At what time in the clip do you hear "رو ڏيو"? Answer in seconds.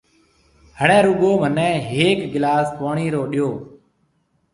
3.13-3.49